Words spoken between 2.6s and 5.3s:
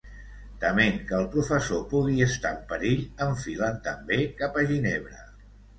perill, enfilen també cap a Ginebra.